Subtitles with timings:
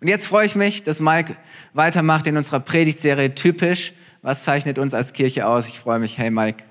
[0.00, 1.36] Und jetzt freue ich mich, dass Mike
[1.72, 3.92] weitermacht in unserer Predigtserie Typisch.
[4.22, 5.68] Was zeichnet uns als Kirche aus?
[5.68, 6.18] Ich freue mich.
[6.18, 6.64] Hey Mike.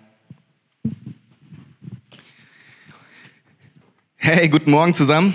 [4.15, 5.33] Hey, guten Morgen zusammen.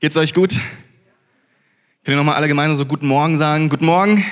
[0.00, 0.60] Geht's euch gut?
[2.04, 3.68] Könnt ihr nochmal alle gemeinsam so guten Morgen sagen?
[3.68, 4.24] Guten Morgen.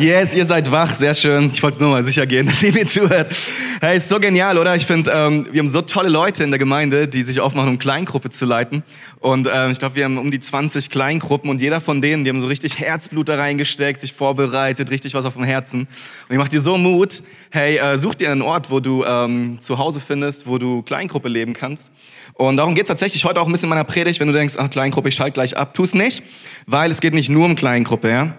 [0.00, 1.50] Yes, ihr seid wach, sehr schön.
[1.52, 3.36] Ich wollte nur mal sicher gehen, dass ihr mir zuhört.
[3.82, 4.74] Hey, ist so genial, oder?
[4.74, 7.78] Ich finde, ähm, wir haben so tolle Leute in der Gemeinde, die sich aufmachen, um
[7.78, 8.82] Kleingruppe zu leiten.
[9.18, 12.30] Und ähm, ich glaube, wir haben um die 20 Kleingruppen und jeder von denen, die
[12.30, 15.80] haben so richtig Herzblut da reingesteckt, sich vorbereitet, richtig was auf dem Herzen.
[15.80, 19.58] Und ich mache dir so Mut, hey, äh, such dir einen Ort, wo du ähm,
[19.60, 21.92] zu Hause findest, wo du Kleingruppe leben kannst.
[22.32, 24.54] Und darum geht es tatsächlich heute auch ein bisschen in meiner Predigt, wenn du denkst,
[24.56, 25.74] ach, Kleingruppe, ich schalte gleich ab.
[25.74, 26.22] Tu es nicht,
[26.64, 28.34] weil es geht nicht nur um Kleingruppe, ja?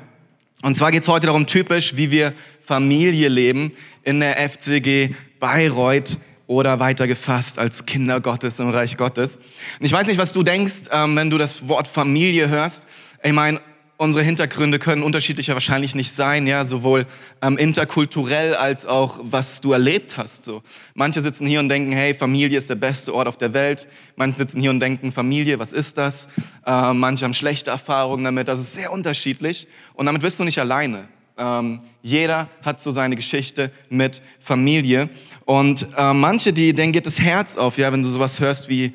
[0.62, 2.34] Und zwar geht es heute darum, typisch, wie wir
[2.64, 9.38] Familie leben in der FCG Bayreuth oder weiter gefasst als Kinder Gottes im Reich Gottes.
[9.38, 12.86] Und ich weiß nicht, was du denkst, ähm, wenn du das Wort Familie hörst.
[13.24, 13.62] Ich meine,
[14.02, 17.06] unsere Hintergründe können unterschiedlicher wahrscheinlich nicht sein, ja, sowohl
[17.44, 20.44] ähm, interkulturell als auch was du erlebt hast.
[20.44, 20.64] So,
[20.96, 23.88] manche sitzen hier und denken, hey, Familie ist der beste Ort auf der Welt.
[24.16, 26.28] Manche sitzen hier und denken, Familie, was ist das?
[26.66, 28.48] Äh, manche haben schlechte Erfahrungen damit.
[28.48, 31.08] Das ist sehr unterschiedlich und damit bist du nicht alleine.
[31.38, 35.10] Ähm, jeder hat so seine Geschichte mit Familie
[35.46, 38.94] und äh, manche, die denen geht das Herz auf, ja, wenn du sowas hörst wie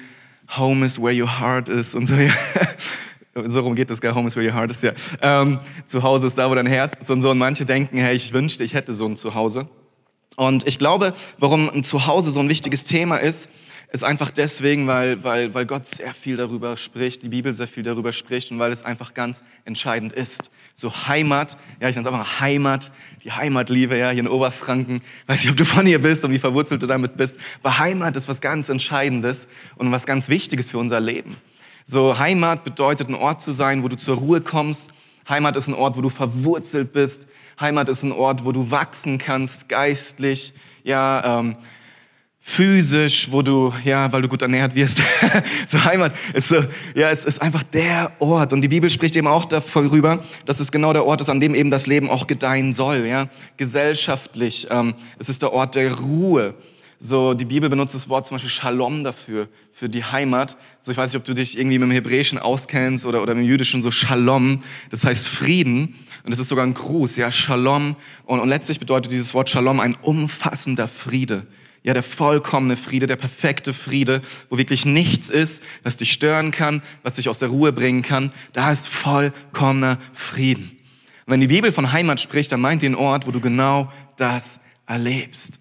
[0.56, 2.17] Home is where your heart is und so.
[2.27, 2.33] Ja.
[3.47, 4.15] So rum geht das, gell?
[4.15, 4.92] Home is where your heart is, ja.
[5.20, 7.31] Ähm, zu Hause ist da, wo dein Herz ist und so.
[7.31, 9.69] Und manche denken, hey, ich wünschte, ich hätte so ein Zuhause.
[10.37, 13.48] Und ich glaube, warum ein Zuhause so ein wichtiges Thema ist,
[13.92, 17.83] ist einfach deswegen, weil, weil, weil Gott sehr viel darüber spricht, die Bibel sehr viel
[17.83, 20.51] darüber spricht und weil es einfach ganz entscheidend ist.
[20.75, 22.91] So Heimat, ja, ich nenne es einfach Heimat,
[23.23, 25.03] die Heimatliebe, ja, hier in Oberfranken.
[25.27, 27.39] Weiß nicht, ob du von hier bist und wie verwurzelt du damit bist.
[27.62, 31.37] Aber Heimat ist was ganz Entscheidendes und was ganz Wichtiges für unser Leben.
[31.89, 34.91] So Heimat bedeutet ein Ort zu sein, wo du zur Ruhe kommst.
[35.29, 37.29] Heimat ist ein Ort, wo du verwurzelt bist.
[37.61, 41.55] Heimat ist ein Ort, wo du wachsen kannst, geistlich, ja, ähm,
[42.41, 45.01] physisch, wo du, ja, weil du gut ernährt wirst.
[45.69, 46.57] so Heimat ist so,
[46.96, 48.52] ja, es ist einfach der Ort.
[48.52, 51.55] Und die Bibel spricht eben auch darüber, dass es genau der Ort ist, an dem
[51.55, 53.29] eben das Leben auch gedeihen soll, ja.
[53.58, 54.67] Gesellschaftlich.
[54.70, 56.55] Ähm, es ist der Ort der Ruhe.
[56.98, 60.57] So, die Bibel benutzt das Wort zum Beispiel Shalom dafür, für die Heimat.
[60.80, 63.45] So, ich weiß nicht, ob du dich irgendwie mit dem Hebräischen auskennst oder, oder mit
[63.45, 64.62] dem Jüdischen, so Shalom.
[64.90, 65.95] Das heißt Frieden.
[66.24, 67.96] Und das ist sogar ein Gruß, ja, Shalom.
[68.24, 71.46] Und, und letztlich bedeutet dieses Wort Shalom ein umfassender Friede.
[71.83, 76.83] Ja, der vollkommene Friede, der perfekte Friede, wo wirklich nichts ist, was dich stören kann,
[77.02, 78.33] was dich aus der Ruhe bringen kann.
[78.55, 80.73] Da ist vollkommener Frieden.
[81.27, 84.58] Und wenn die Bibel von Heimat spricht, dann meint einen Ort, wo du genau das
[84.86, 85.61] erlebst.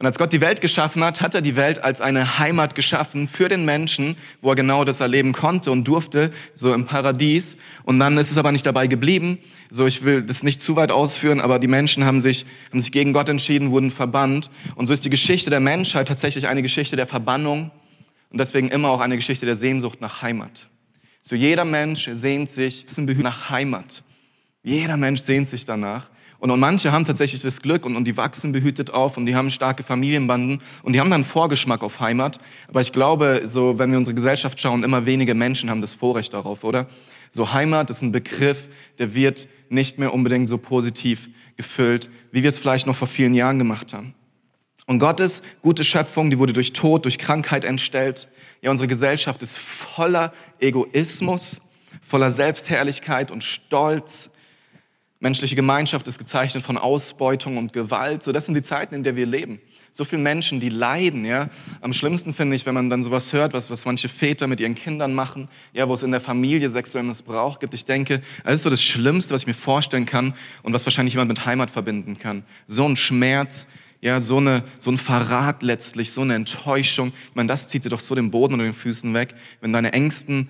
[0.00, 3.28] Und als Gott die Welt geschaffen hat, hat er die Welt als eine Heimat geschaffen
[3.28, 7.58] für den Menschen, wo er genau das erleben konnte und durfte, so im Paradies.
[7.84, 9.36] Und dann ist es aber nicht dabei geblieben.
[9.68, 12.92] So, ich will das nicht zu weit ausführen, aber die Menschen haben sich, haben sich
[12.92, 14.48] gegen Gott entschieden, wurden verbannt.
[14.74, 17.70] Und so ist die Geschichte der Menschheit tatsächlich eine Geschichte der Verbannung
[18.30, 20.68] und deswegen immer auch eine Geschichte der Sehnsucht nach Heimat.
[21.20, 24.02] So, jeder Mensch sehnt sich nach Heimat.
[24.62, 26.08] Jeder Mensch sehnt sich danach.
[26.40, 29.36] Und, und manche haben tatsächlich das Glück und, und die wachsen behütet auf und die
[29.36, 32.40] haben starke Familienbanden und die haben dann Vorgeschmack auf Heimat.
[32.66, 36.32] Aber ich glaube, so, wenn wir unsere Gesellschaft schauen, immer wenige Menschen haben das Vorrecht
[36.32, 36.86] darauf, oder?
[37.28, 38.68] So Heimat ist ein Begriff,
[38.98, 43.34] der wird nicht mehr unbedingt so positiv gefüllt, wie wir es vielleicht noch vor vielen
[43.34, 44.14] Jahren gemacht haben.
[44.86, 48.28] Und Gottes gute Schöpfung, die wurde durch Tod, durch Krankheit entstellt.
[48.62, 51.60] Ja, unsere Gesellschaft ist voller Egoismus,
[52.02, 54.30] voller Selbstherrlichkeit und Stolz,
[55.22, 58.22] Menschliche Gemeinschaft ist gezeichnet von Ausbeutung und Gewalt.
[58.22, 59.60] So, das sind die Zeiten, in der wir leben.
[59.90, 61.50] So viele Menschen, die leiden, ja.
[61.82, 64.74] Am schlimmsten finde ich, wenn man dann sowas hört, was, was manche Väter mit ihren
[64.74, 67.74] Kindern machen, ja, wo es in der Familie sexuellen Missbrauch gibt.
[67.74, 71.14] Ich denke, das ist so das Schlimmste, was ich mir vorstellen kann und was wahrscheinlich
[71.14, 72.44] jemand mit Heimat verbinden kann.
[72.66, 73.66] So ein Schmerz,
[74.00, 77.12] ja, so, eine, so ein Verrat letztlich, so eine Enttäuschung.
[77.28, 79.92] Ich meine, das zieht dir doch so den Boden unter den Füßen weg, wenn deine
[79.92, 80.48] engsten,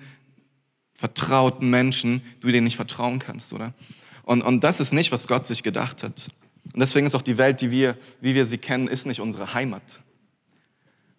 [0.93, 3.73] vertrauten Menschen, du denen nicht vertrauen kannst, oder?
[4.23, 6.27] Und, und das ist nicht, was Gott sich gedacht hat.
[6.73, 9.53] Und deswegen ist auch die Welt, die wir, wie wir sie kennen, ist nicht unsere
[9.53, 9.99] Heimat.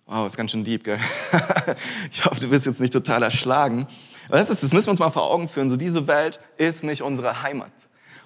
[0.06, 0.98] Wow, ist ganz schön deep, gell?
[2.12, 3.86] Ich hoffe, du bist jetzt nicht total erschlagen.
[4.28, 5.70] Aber das, ist, das müssen wir uns mal vor Augen führen.
[5.70, 7.72] So, diese Welt ist nicht unsere Heimat.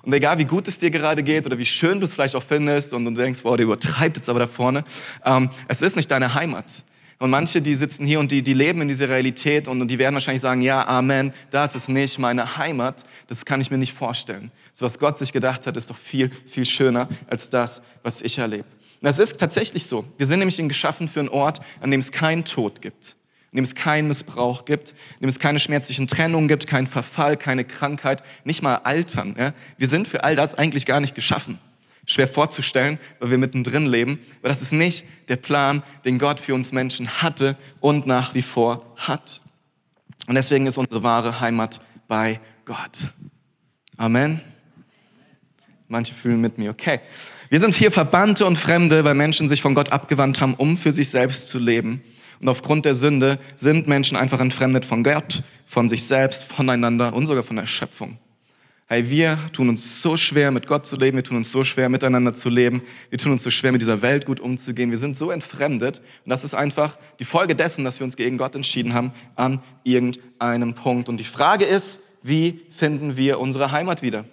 [0.03, 2.43] Und egal, wie gut es dir gerade geht oder wie schön du es vielleicht auch
[2.43, 4.85] findest und du denkst, wow, der übertreibt jetzt aber da vorne,
[5.25, 6.85] ähm, es ist nicht deine Heimat.
[7.19, 9.99] Und manche, die sitzen hier und die, die leben in dieser Realität und, und die
[9.99, 13.95] werden wahrscheinlich sagen, ja, Amen, das ist nicht meine Heimat, das kann ich mir nicht
[13.95, 14.51] vorstellen.
[14.75, 18.37] So was Gott sich gedacht hat, ist doch viel, viel schöner als das, was ich
[18.37, 18.67] erlebe.
[19.01, 20.05] Und das ist tatsächlich so.
[20.19, 23.17] Wir sind nämlich geschaffen für einen Ort, an dem es keinen Tod gibt,
[23.51, 27.39] an dem es keinen Missbrauch gibt, in dem es keine schmerzlichen Trennungen gibt, keinen Verfall,
[27.39, 29.35] keine Krankheit, nicht mal Altern.
[29.39, 29.55] Ja?
[29.79, 31.59] Wir sind für all das eigentlich gar nicht geschaffen.
[32.07, 36.55] Schwer vorzustellen, weil wir mittendrin leben, aber das ist nicht der Plan, den Gott für
[36.55, 39.41] uns Menschen hatte und nach wie vor hat.
[40.29, 43.11] Und deswegen ist unsere wahre Heimat bei Gott.
[43.97, 44.41] Amen.
[45.89, 47.01] Manche fühlen mit mir, okay.
[47.49, 50.91] Wir sind hier Verbannte und Fremde, weil Menschen sich von Gott abgewandt haben, um für
[50.93, 52.03] sich selbst zu leben.
[52.41, 57.27] Und aufgrund der Sünde sind Menschen einfach entfremdet von Gott, von sich selbst, voneinander und
[57.27, 58.19] sogar von der Schöpfung.
[58.89, 61.89] Hey, wir tun uns so schwer, mit Gott zu leben, wir tun uns so schwer,
[61.89, 65.17] miteinander zu leben, wir tun uns so schwer, mit dieser Welt gut umzugehen, wir sind
[65.17, 68.95] so entfremdet und das ist einfach die Folge dessen, dass wir uns gegen Gott entschieden
[68.95, 71.09] haben an irgendeinem Punkt.
[71.09, 74.25] Und die Frage ist, wie finden wir unsere Heimat wieder?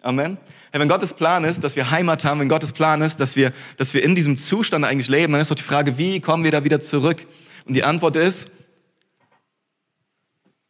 [0.00, 0.38] Amen.
[0.72, 3.52] Hey, wenn Gottes Plan ist, dass wir Heimat haben, wenn Gottes Plan ist, dass wir,
[3.76, 6.52] dass wir in diesem Zustand eigentlich leben, dann ist doch die Frage, wie kommen wir
[6.52, 7.26] da wieder zurück?
[7.66, 8.50] Und die Antwort ist,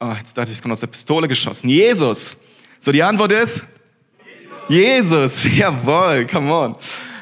[0.01, 1.69] oh, jetzt dachte ich, es kommt aus der Pistole geschossen.
[1.69, 2.37] Jesus.
[2.83, 3.63] So, die Antwort ist,
[4.67, 5.45] Jesus.
[5.45, 5.59] Jesus.
[5.59, 6.77] Jawohl, come on.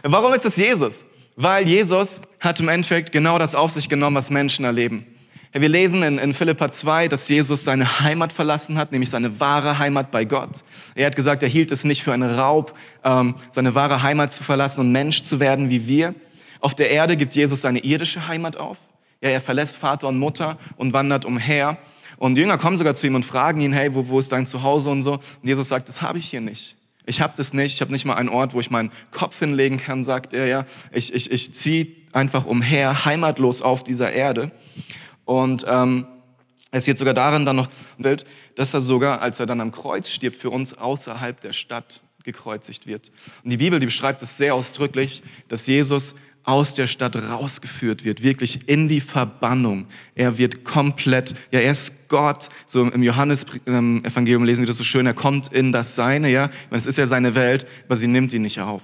[0.05, 1.05] Warum ist es Jesus?
[1.35, 5.05] Weil Jesus hat im Endeffekt genau das auf sich genommen, was Menschen erleben.
[5.53, 9.81] Wir lesen in, in Philippa 2, dass Jesus seine Heimat verlassen hat, nämlich seine wahre
[9.81, 10.63] Heimat bei Gott.
[10.95, 12.73] Er hat gesagt, er hielt es nicht für einen Raub,
[13.03, 16.15] ähm, seine wahre Heimat zu verlassen und Mensch zu werden wie wir.
[16.61, 18.77] Auf der Erde gibt Jesus seine irdische Heimat auf.
[19.21, 21.79] Ja, er verlässt Vater und Mutter und wandert umher.
[22.19, 24.91] Und Jünger kommen sogar zu ihm und fragen ihn, hey, wo, wo ist dein Zuhause
[24.91, 25.15] und so.
[25.15, 26.77] Und Jesus sagt, das habe ich hier nicht.
[27.07, 27.75] Ich habe das nicht.
[27.75, 30.67] Ich habe nicht mal einen Ort, wo ich meinen Kopf hinlegen kann, sagt er ja.
[30.93, 34.51] Ich, ich, ich ziehe einfach umher, heimatlos auf dieser Erde.
[35.25, 36.07] Und ähm,
[36.71, 38.27] es wird sogar darin dann noch Bild,
[38.57, 42.87] dass er sogar, als er dann am Kreuz stirbt, für uns außerhalb der Stadt gekreuzigt
[42.87, 43.11] wird.
[43.43, 46.15] Und die Bibel, die beschreibt es sehr ausdrücklich, dass Jesus
[46.49, 49.87] aus der Stadt rausgeführt wird, wirklich in die Verbannung.
[50.15, 52.49] Er wird komplett, ja, er ist Gott.
[52.65, 56.49] So im Johannes-Evangelium lesen wir das so schön, er kommt in das Seine, ja.
[56.71, 58.81] Es ist ja seine Welt, aber sie nimmt ihn nicht auf,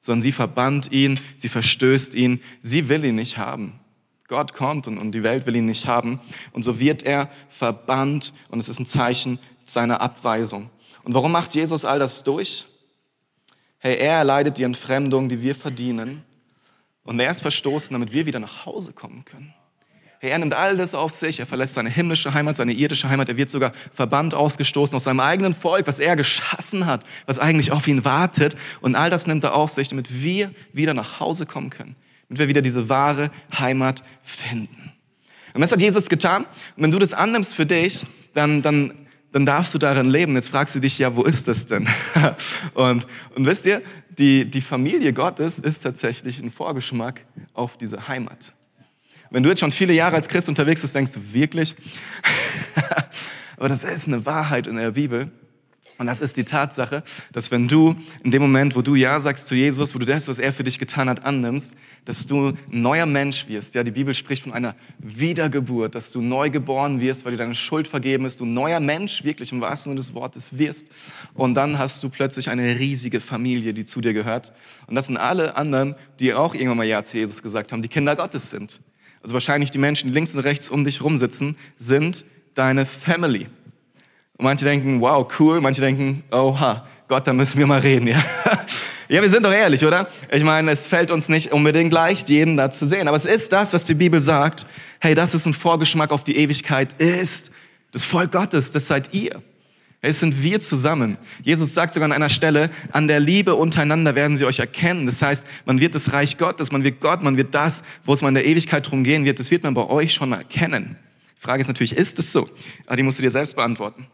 [0.00, 3.80] sondern sie verbannt ihn, sie verstößt ihn, sie will ihn nicht haben.
[4.28, 6.20] Gott kommt und, und die Welt will ihn nicht haben.
[6.52, 10.68] Und so wird er verbannt und es ist ein Zeichen seiner Abweisung.
[11.04, 12.66] Und warum macht Jesus all das durch?
[13.78, 16.22] Hey, er erleidet die Entfremdung, die wir verdienen.
[17.08, 19.54] Und er ist verstoßen, damit wir wieder nach Hause kommen können.
[20.20, 21.38] Er nimmt all das auf sich.
[21.38, 23.28] Er verlässt seine himmlische Heimat, seine irdische Heimat.
[23.28, 27.70] Er wird sogar verbannt, ausgestoßen aus seinem eigenen Volk, was er geschaffen hat, was eigentlich
[27.70, 28.56] auf ihn wartet.
[28.80, 31.96] Und all das nimmt er auf sich, damit wir wieder nach Hause kommen können
[32.28, 34.92] damit wir wieder diese wahre Heimat finden.
[35.54, 36.44] Und das hat Jesus getan.
[36.76, 38.92] Und wenn du das annimmst für dich, dann, dann,
[39.32, 40.34] dann darfst du darin leben.
[40.34, 41.88] Jetzt fragst du dich, ja, wo ist das denn?
[42.74, 43.82] und, und wisst ihr,
[44.18, 47.20] die, die Familie Gottes ist tatsächlich ein Vorgeschmack
[47.52, 48.52] auf diese Heimat.
[49.30, 51.76] Wenn du jetzt schon viele Jahre als Christ unterwegs bist, denkst du wirklich,
[53.56, 55.30] aber das ist eine Wahrheit in der Bibel.
[55.98, 57.02] Und das ist die Tatsache,
[57.32, 60.28] dass wenn du in dem Moment, wo du Ja sagst zu Jesus, wo du das,
[60.28, 61.74] was er für dich getan hat, annimmst,
[62.04, 63.74] dass du ein neuer Mensch wirst.
[63.74, 67.56] Ja, die Bibel spricht von einer Wiedergeburt, dass du neu geboren wirst, weil dir deine
[67.56, 70.88] Schuld vergeben ist, du ein neuer Mensch wirklich im wahrsten Sinne des Wortes wirst.
[71.34, 74.52] Und dann hast du plötzlich eine riesige Familie, die zu dir gehört.
[74.86, 77.88] Und das sind alle anderen, die auch irgendwann mal Ja zu Jesus gesagt haben, die
[77.88, 78.80] Kinder Gottes sind.
[79.20, 82.24] Also wahrscheinlich die Menschen, die links und rechts um dich rumsitzen, sind
[82.54, 83.48] deine Family.
[84.38, 85.60] Und manche denken, wow, cool.
[85.60, 88.06] Manche denken, oha, Gott, da müssen wir mal reden.
[88.06, 88.22] Ja,
[89.08, 90.08] ja wir sind doch ehrlich, oder?
[90.32, 93.08] Ich meine, es fällt uns nicht unbedingt leicht, jeden da zu sehen.
[93.08, 94.64] Aber es ist das, was die Bibel sagt.
[95.00, 97.50] Hey, das ist ein Vorgeschmack auf die Ewigkeit, ist
[97.90, 99.42] das Volk Gottes, das seid ihr.
[100.00, 101.18] Es sind wir zusammen.
[101.42, 105.06] Jesus sagt sogar an einer Stelle, an der Liebe untereinander werden sie euch erkennen.
[105.06, 108.22] Das heißt, man wird das Reich Gottes, man wird Gott, man wird das, wo es
[108.22, 110.96] mal in der Ewigkeit drum gehen wird, das wird man bei euch schon erkennen.
[111.36, 112.48] Die Frage ist natürlich, ist es so?
[112.86, 114.06] Aber die musst du dir selbst beantworten.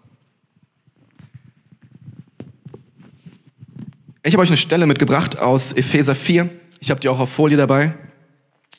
[4.27, 6.49] Ich habe euch eine Stelle mitgebracht aus Epheser 4.
[6.81, 7.93] Ich habe die auch auf Folie dabei.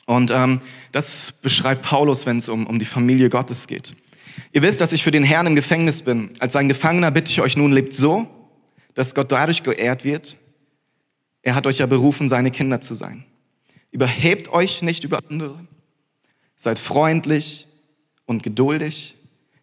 [0.04, 0.60] Und ähm,
[0.90, 3.94] das beschreibt Paulus, wenn es um, um die Familie Gottes geht.
[4.50, 6.30] Ihr wisst, dass ich für den Herrn im Gefängnis bin.
[6.40, 8.26] Als sein Gefangener bitte ich euch nun, lebt so,
[8.94, 10.36] dass Gott dadurch geehrt wird.
[11.42, 13.24] Er hat euch ja berufen, seine Kinder zu sein.
[13.92, 15.64] Überhebt euch nicht über andere.
[16.56, 17.68] Seid freundlich
[18.24, 19.14] und geduldig.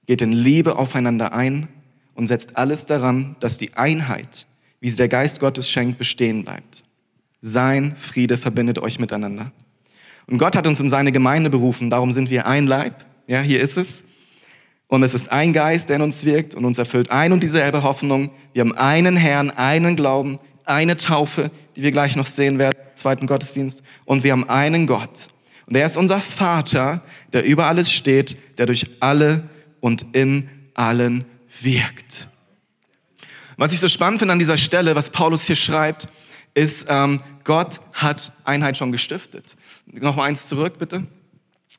[0.06, 1.68] Geht in Liebe aufeinander ein
[2.14, 4.48] und setzt alles daran, dass die Einheit
[4.84, 6.84] wie sie der Geist Gottes schenkt, bestehen bleibt.
[7.40, 9.54] Sein Friede verbindet euch miteinander.
[10.28, 13.06] Und Gott hat uns in seine Gemeinde berufen, darum sind wir ein Leib.
[13.26, 14.04] Ja, hier ist es.
[14.88, 17.82] Und es ist ein Geist, der in uns wirkt und uns erfüllt ein und dieselbe
[17.82, 18.32] Hoffnung.
[18.52, 23.26] Wir haben einen Herrn, einen Glauben, eine Taufe, die wir gleich noch sehen werden, zweiten
[23.26, 23.84] Gottesdienst.
[24.04, 25.30] Und wir haben einen Gott.
[25.66, 29.48] Und er ist unser Vater, der über alles steht, der durch alle
[29.80, 31.24] und in allen
[31.62, 32.28] wirkt.
[33.58, 36.08] Was ich so spannend finde an dieser Stelle, was Paulus hier schreibt,
[36.54, 39.56] ist, ähm, Gott hat Einheit schon gestiftet.
[39.86, 41.04] Noch mal eins zurück, bitte,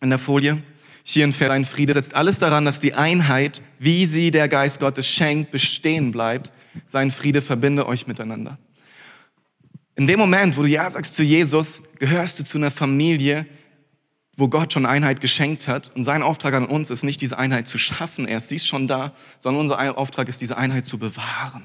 [0.01, 0.63] in der Folie.
[1.05, 5.07] Hier in Verein Friede setzt alles daran, dass die Einheit, wie sie der Geist Gottes
[5.07, 6.51] schenkt, bestehen bleibt.
[6.87, 8.59] Sein Friede verbinde euch miteinander.
[9.97, 13.47] In dem Moment, wo du Ja sagst zu Jesus, gehörst du zu einer Familie,
[14.37, 15.91] wo Gott schon Einheit geschenkt hat.
[15.95, 18.89] Und sein Auftrag an uns ist nicht, diese Einheit zu schaffen, erst sie ist schon
[18.89, 21.63] da, sondern unser Auftrag ist, diese Einheit zu bewahren.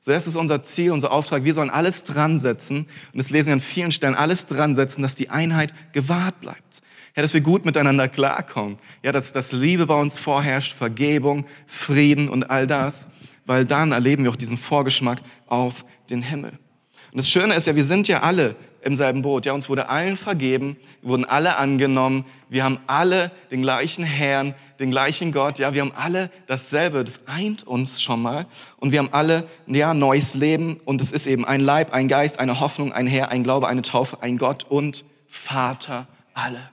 [0.00, 1.44] So, das ist unser Ziel, unser Auftrag.
[1.44, 5.02] Wir sollen alles dran setzen, und das lesen wir an vielen Stellen, alles dran setzen,
[5.02, 6.82] dass die Einheit gewahrt bleibt.
[7.16, 8.76] Ja, dass wir gut miteinander klarkommen.
[9.02, 13.08] Ja, dass, dass Liebe bei uns vorherrscht, Vergebung, Frieden und all das.
[13.44, 16.50] Weil dann erleben wir auch diesen Vorgeschmack auf den Himmel.
[16.50, 19.46] Und das Schöne ist ja, wir sind ja alle im selben Boot.
[19.46, 24.90] Ja, uns wurde allen vergeben, wurden alle angenommen, wir haben alle den gleichen Herrn, den
[24.90, 25.58] gleichen Gott.
[25.58, 28.46] Ja, wir haben alle dasselbe, das eint uns schon mal.
[28.78, 32.38] Und wir haben alle ja, neues Leben und es ist eben ein Leib, ein Geist,
[32.38, 36.70] eine Hoffnung, ein Herr, ein Glaube, eine Taufe, ein Gott und Vater, alle.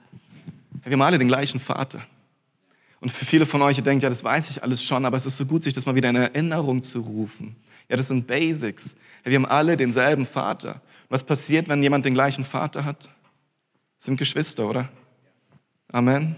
[0.84, 2.00] Wir haben alle den gleichen Vater.
[3.00, 5.26] Und für viele von euch, ihr denkt, ja, das weiß ich alles schon, aber es
[5.26, 7.56] ist so gut, sich das mal wieder in Erinnerung zu rufen.
[7.88, 8.96] Ja, das sind Basics.
[9.22, 10.80] Wir haben alle denselben Vater.
[11.08, 13.04] Was passiert, wenn jemand den gleichen Vater hat?
[13.96, 14.88] Das sind Geschwister, oder?
[15.92, 16.36] Amen.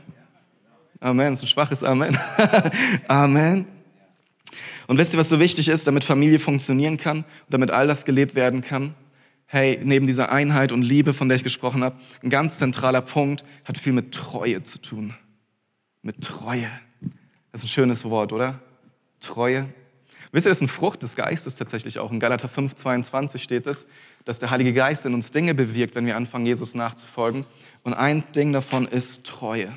[1.01, 1.31] Amen.
[1.31, 2.19] Das ist ein schwaches Amen.
[3.09, 3.67] Amen.
[4.87, 8.05] Und wisst ihr, was so wichtig ist, damit Familie funktionieren kann und damit all das
[8.05, 8.95] gelebt werden kann?
[9.47, 13.45] Hey, neben dieser Einheit und Liebe, von der ich gesprochen habe, ein ganz zentraler Punkt
[13.65, 15.15] hat viel mit Treue zu tun.
[16.03, 16.71] Mit Treue.
[17.53, 18.61] Das ist ein schönes Wort, oder?
[19.21, 19.69] Treue.
[20.33, 22.11] Wisst ihr, das ist eine Frucht des Geistes tatsächlich auch.
[22.11, 23.87] In Galater 5, 22 steht es,
[24.25, 27.47] dass der Heilige Geist in uns Dinge bewirkt, wenn wir anfangen, Jesus nachzufolgen.
[27.83, 29.73] Und ein Ding davon ist Treue.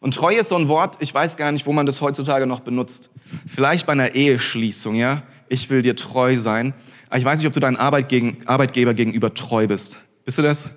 [0.00, 2.60] Und Treue ist so ein Wort, ich weiß gar nicht, wo man das heutzutage noch
[2.60, 3.10] benutzt.
[3.46, 5.22] Vielleicht bei einer Eheschließung, ja?
[5.48, 6.74] Ich will dir treu sein.
[7.08, 9.98] Aber ich weiß nicht, ob du deinem Arbeitgeber gegenüber treu bist.
[10.24, 10.68] Bist du das?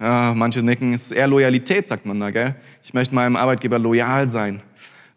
[0.00, 2.56] Ja, manche nicken, es ist eher Loyalität, sagt man da, gell?
[2.82, 4.62] Ich möchte meinem Arbeitgeber loyal sein.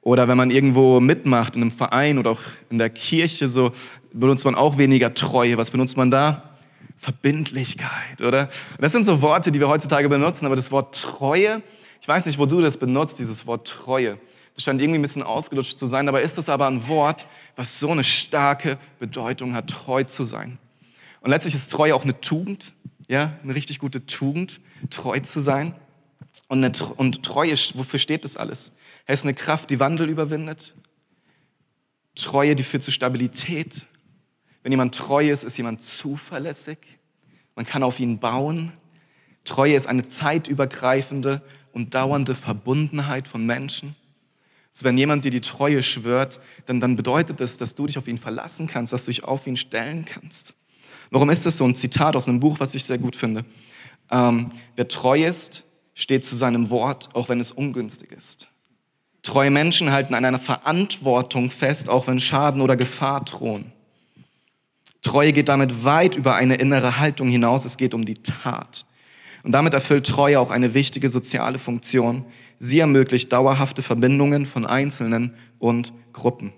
[0.07, 3.73] Oder wenn man irgendwo mitmacht, in einem Verein oder auch in der Kirche, so
[4.13, 5.57] benutzt man auch weniger Treue.
[5.57, 6.43] Was benutzt man da?
[6.95, 8.47] Verbindlichkeit, oder?
[8.79, 11.61] das sind so Worte, die wir heutzutage benutzen, aber das Wort Treue,
[11.99, 14.17] ich weiß nicht, wo du das benutzt, dieses Wort Treue.
[14.55, 17.77] Das scheint irgendwie ein bisschen ausgelutscht zu sein, dabei ist es aber ein Wort, was
[17.77, 20.57] so eine starke Bedeutung hat, treu zu sein.
[21.19, 22.71] Und letztlich ist Treue auch eine Tugend,
[23.09, 25.75] ja, eine richtig gute Tugend, treu zu sein.
[26.47, 28.71] Und, eine, und Treue, wofür steht das alles?
[29.05, 30.73] Er ist eine Kraft, die Wandel überwindet.
[32.15, 33.85] Treue, die führt zu Stabilität.
[34.63, 36.77] Wenn jemand treu ist, ist jemand zuverlässig.
[37.55, 38.71] Man kann auf ihn bauen.
[39.43, 41.41] Treue ist eine zeitübergreifende
[41.71, 43.95] und dauernde Verbundenheit von Menschen.
[44.73, 48.07] Also wenn jemand dir die Treue schwört, dann, dann bedeutet das, dass du dich auf
[48.07, 50.53] ihn verlassen kannst, dass du dich auf ihn stellen kannst.
[51.09, 51.65] Warum ist das so?
[51.65, 53.45] Ein Zitat aus einem Buch, was ich sehr gut finde.
[54.11, 55.63] Ähm, wer treu ist,
[55.97, 58.47] steht zu seinem Wort, auch wenn es ungünstig ist.
[59.23, 63.73] Treue Menschen halten an einer Verantwortung fest, auch wenn Schaden oder Gefahr drohen.
[65.01, 68.85] Treue geht damit weit über eine innere Haltung hinaus, es geht um die Tat.
[69.41, 72.25] Und damit erfüllt Treue auch eine wichtige soziale Funktion.
[72.59, 76.53] Sie ermöglicht dauerhafte Verbindungen von Einzelnen und Gruppen.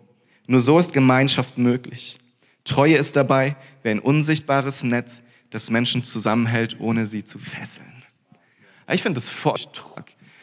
[0.48, 2.17] Nur so ist Gemeinschaft möglich.
[2.65, 7.99] Treue ist dabei wie ein unsichtbares Netz, das Menschen zusammenhält, ohne sie zu fesseln.
[8.91, 9.60] Ich finde das voll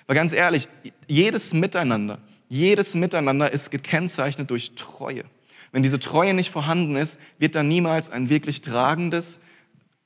[0.06, 0.68] weil ganz ehrlich,
[1.08, 5.24] jedes Miteinander, jedes Miteinander ist gekennzeichnet durch Treue.
[5.72, 9.40] Wenn diese Treue nicht vorhanden ist, wird dann niemals ein wirklich tragendes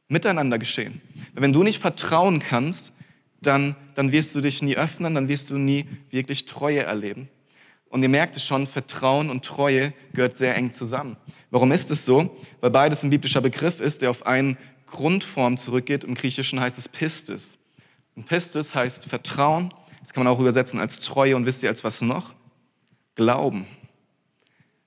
[0.08, 1.00] Miteinander geschehen.
[1.34, 2.94] Wenn du nicht vertrauen kannst,
[3.42, 7.28] dann, dann wirst du dich nie öffnen, dann wirst du nie wirklich Treue erleben.
[7.88, 11.16] Und ihr merkt es schon, Vertrauen und Treue gehört sehr eng zusammen.
[11.50, 12.36] Warum ist es so?
[12.60, 14.56] Weil beides ein biblischer Begriff ist, der auf eine
[14.86, 16.04] Grundform zurückgeht.
[16.04, 17.59] Im Griechischen heißt es Pistis.
[18.20, 21.84] Und Pistis heißt Vertrauen das kann man auch übersetzen als Treue und wisst ihr als
[21.84, 22.34] was noch?
[23.14, 23.66] Glauben.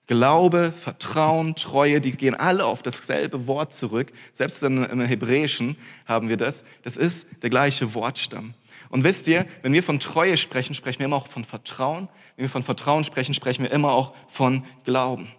[0.06, 4.12] Glaube, Vertrauen, Treue, die gehen alle auf dasselbe Wort zurück.
[4.32, 6.66] Selbst im Hebräischen haben wir das.
[6.84, 8.54] Das ist der gleiche Wortstamm.
[8.90, 12.10] Und wisst ihr, wenn wir von Treue sprechen, sprechen wir immer auch von Vertrauen.
[12.36, 15.30] Wenn wir von Vertrauen sprechen, sprechen wir immer auch von Glauben.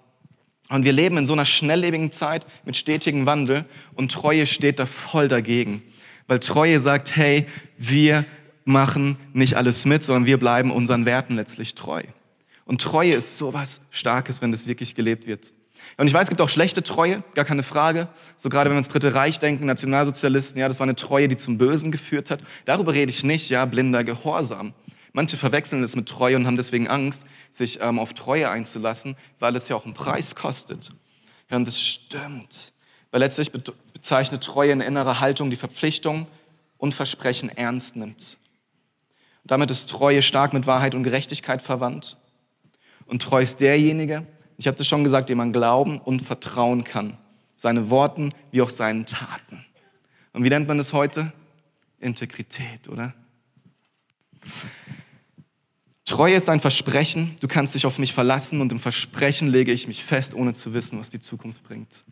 [0.70, 4.86] Und wir leben in so einer schnelllebigen Zeit mit stetigem Wandel und Treue steht da
[4.86, 5.82] voll dagegen.
[6.26, 8.24] Weil Treue sagt, hey, wir
[8.64, 12.02] machen nicht alles mit, sondern wir bleiben unseren Werten letztlich treu.
[12.64, 15.52] Und Treue ist sowas Starkes, wenn das wirklich gelebt wird.
[15.98, 18.08] Und ich weiß, es gibt auch schlechte Treue, gar keine Frage.
[18.36, 21.36] So gerade wenn wir ins Dritte Reich denken, Nationalsozialisten, ja, das war eine Treue, die
[21.36, 22.42] zum Bösen geführt hat.
[22.64, 24.72] Darüber rede ich nicht, ja, blinder Gehorsam.
[25.12, 29.54] Manche verwechseln es mit Treue und haben deswegen Angst, sich ähm, auf Treue einzulassen, weil
[29.54, 30.90] es ja auch einen Preis kostet.
[31.50, 32.72] Ja, und das stimmt.
[33.12, 33.52] Weil letztlich
[34.04, 36.26] bezeichnet Treue eine innere Haltung, die Verpflichtung
[36.76, 38.36] und Versprechen ernst nimmt.
[39.44, 42.18] damit ist Treue stark mit Wahrheit und Gerechtigkeit verwandt.
[43.06, 44.26] Und treu ist derjenige,
[44.58, 47.16] ich habe das schon gesagt, dem man glauben und vertrauen kann.
[47.54, 49.64] Seine Worten wie auch seinen Taten.
[50.34, 51.32] Und wie nennt man das heute?
[51.98, 53.14] Integrität, oder?
[56.04, 59.88] Treue ist ein Versprechen, du kannst dich auf mich verlassen und im Versprechen lege ich
[59.88, 62.04] mich fest, ohne zu wissen, was die Zukunft bringt.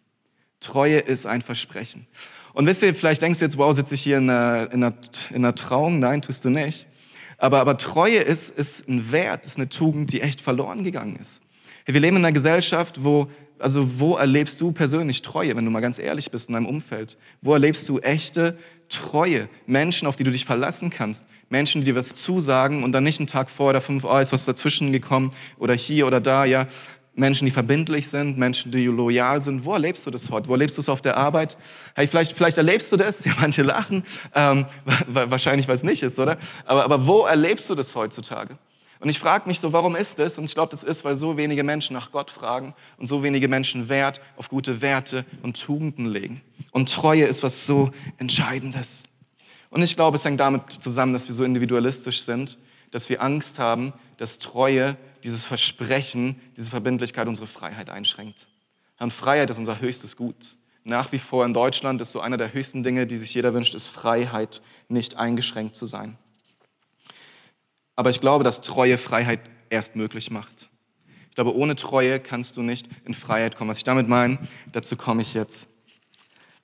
[0.62, 2.07] Treue ist ein Versprechen.
[2.54, 4.95] Und wisst ihr, vielleicht denkst du jetzt, wow, sitze ich hier in einer, in einer,
[5.31, 5.99] in einer Trauung?
[5.99, 6.87] Nein, tust du nicht.
[7.38, 11.42] Aber, aber Treue ist, ist ein Wert, ist eine Tugend, die echt verloren gegangen ist.
[11.87, 13.28] Wir leben in einer Gesellschaft, wo,
[13.59, 17.16] also wo erlebst du persönlich Treue, wenn du mal ganz ehrlich bist in deinem Umfeld?
[17.40, 18.57] Wo erlebst du echte
[18.88, 23.02] Treue, Menschen, auf die du dich verlassen kannst, Menschen, die dir was zusagen und dann
[23.02, 26.45] nicht einen Tag vorher oder fünf, oh, ist was dazwischen gekommen oder hier oder da,
[26.45, 26.69] ja,
[27.14, 29.64] Menschen, die verbindlich sind, Menschen, die loyal sind.
[29.64, 30.49] Wo erlebst du das heute?
[30.49, 31.59] Wo erlebst du es auf der Arbeit?
[31.95, 34.04] Hey, vielleicht, vielleicht erlebst du das, ja, manche lachen,
[34.35, 34.66] ähm,
[35.07, 36.38] wahrscheinlich, weil es nicht ist, oder?
[36.64, 38.57] Aber, aber wo erlebst du das heutzutage?
[39.02, 40.38] Und ich frage mich so, warum ist das?
[40.38, 43.49] Und ich glaube, das ist, weil so wenige Menschen nach Gott fragen und so wenige
[43.49, 46.40] Menschen Wert auf gute Werte und Tugenden legen.
[46.71, 49.02] Und Treue ist was so Entscheidendes.
[49.71, 52.59] Und ich glaube, es hängt damit zusammen, dass wir so individualistisch sind,
[52.92, 58.48] dass wir Angst haben, dass Treue, dieses Versprechen, diese Verbindlichkeit unsere Freiheit einschränkt.
[58.98, 60.56] Und Freiheit ist unser höchstes Gut.
[60.84, 63.74] Nach wie vor in Deutschland ist so einer der höchsten Dinge, die sich jeder wünscht,
[63.74, 66.18] ist Freiheit, nicht eingeschränkt zu sein.
[67.94, 70.68] Aber ich glaube, dass Treue Freiheit erst möglich macht.
[71.30, 73.70] Ich glaube, ohne Treue kannst du nicht in Freiheit kommen.
[73.70, 74.38] Was ich damit meine,
[74.70, 75.68] dazu komme ich jetzt.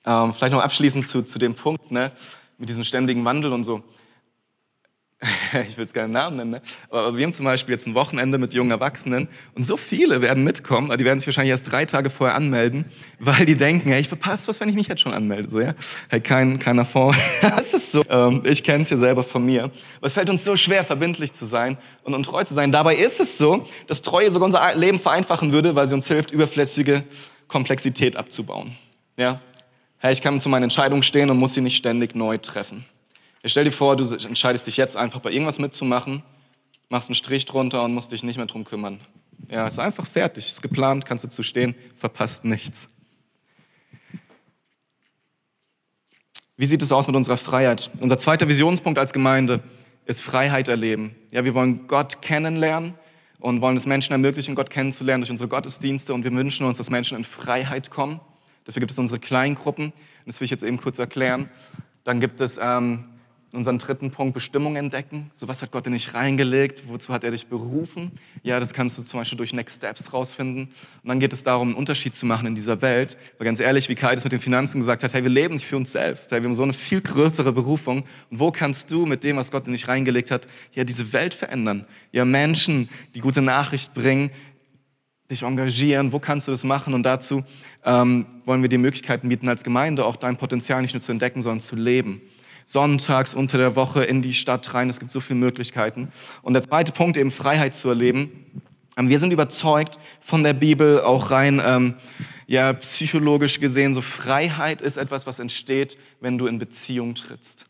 [0.05, 2.11] Ähm, vielleicht noch abschließend zu, zu dem Punkt, ne,
[2.57, 3.83] mit diesem ständigen Wandel und so.
[5.69, 6.61] ich will es keinen Namen nennen, ne?
[6.89, 10.45] aber wir haben zum Beispiel jetzt ein Wochenende mit jungen Erwachsenen und so viele werden
[10.45, 12.85] mitkommen, die werden sich wahrscheinlich erst drei Tage vorher anmelden,
[13.19, 15.49] weil die denken, hey, ich verpasse was, wenn ich mich jetzt schon anmelde.
[15.49, 15.73] So, ja?
[16.07, 18.01] Hey, kein, keiner Fonds, das ist so.
[18.09, 19.65] Ähm, ich kenne es ja selber von mir.
[19.65, 22.71] Aber es fällt uns so schwer, verbindlich zu sein und, und treu zu sein.
[22.71, 26.31] Dabei ist es so, dass Treue sogar unser Leben vereinfachen würde, weil sie uns hilft,
[26.31, 27.03] überflüssige
[27.49, 28.77] Komplexität abzubauen.
[29.17, 29.41] Ja?
[29.97, 32.85] Hey, ich kann zu meinen Entscheidungen stehen und muss sie nicht ständig neu treffen.
[33.41, 36.23] Ich stell dir vor, du entscheidest dich jetzt einfach bei irgendwas mitzumachen,
[36.89, 38.99] machst einen Strich drunter und musst dich nicht mehr drum kümmern.
[39.49, 42.87] Ja, ist einfach fertig, ist geplant, kannst du zu stehen, verpasst nichts.
[46.57, 47.89] Wie sieht es aus mit unserer Freiheit?
[48.01, 49.63] Unser zweiter Visionspunkt als Gemeinde
[50.05, 51.15] ist Freiheit erleben.
[51.31, 52.95] Ja, wir wollen Gott kennenlernen
[53.39, 56.89] und wollen es Menschen ermöglichen, Gott kennenzulernen durch unsere Gottesdienste und wir wünschen uns, dass
[56.89, 58.19] Menschen in Freiheit kommen.
[58.65, 59.93] Dafür gibt es unsere Kleingruppen.
[60.25, 61.49] Das will ich jetzt eben kurz erklären.
[62.03, 63.05] Dann gibt es ähm,
[63.51, 65.29] unseren dritten Punkt Bestimmung entdecken.
[65.33, 66.83] So was hat Gott in dich reingelegt?
[66.87, 68.11] Wozu hat er dich berufen?
[68.43, 70.65] Ja, das kannst du zum Beispiel durch Next Steps rausfinden.
[70.65, 73.17] Und dann geht es darum, einen Unterschied zu machen in dieser Welt.
[73.37, 75.65] Weil ganz ehrlich, wie Kai das mit den Finanzen gesagt hat, hey, wir leben nicht
[75.65, 76.31] für uns selbst.
[76.31, 78.03] Hey, wir haben so eine viel größere Berufung.
[78.29, 81.33] Und wo kannst du mit dem, was Gott in dich reingelegt hat, ja, diese Welt
[81.33, 81.85] verändern?
[82.11, 84.29] Ja, Menschen, die gute Nachricht bringen,
[85.31, 86.93] dich engagieren, wo kannst du das machen?
[86.93, 87.43] Und dazu
[87.83, 91.41] ähm, wollen wir dir Möglichkeiten bieten, als Gemeinde auch dein Potenzial nicht nur zu entdecken,
[91.41, 92.21] sondern zu leben
[92.71, 94.89] sonntags unter der Woche in die Stadt rein.
[94.89, 96.11] Es gibt so viele Möglichkeiten.
[96.43, 98.63] Und der zweite Punkt, eben Freiheit zu erleben.
[98.95, 101.95] Ähm, wir sind überzeugt von der Bibel, auch rein ähm,
[102.45, 107.65] ja, psychologisch gesehen, so Freiheit ist etwas, was entsteht, wenn du in Beziehung trittst.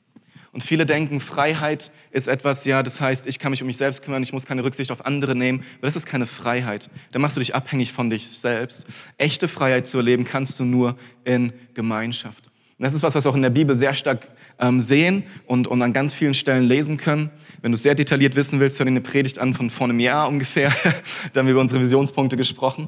[0.51, 4.01] Und viele denken, Freiheit ist etwas, ja, das heißt, ich kann mich um mich selbst
[4.01, 5.63] kümmern, ich muss keine Rücksicht auf andere nehmen.
[5.77, 6.89] Aber das ist keine Freiheit.
[7.11, 8.87] Da machst du dich abhängig von dich selbst.
[9.17, 12.48] Echte Freiheit zu erleben kannst du nur in Gemeinschaft.
[12.79, 15.67] Und das ist was, was wir auch in der Bibel sehr stark ähm, sehen und,
[15.67, 17.29] und an ganz vielen Stellen lesen können.
[17.61, 20.29] Wenn du sehr detailliert wissen willst, hör dir eine Predigt an von vor einem Jahr
[20.29, 20.69] ungefähr.
[21.33, 22.87] da haben wir über unsere Visionspunkte gesprochen.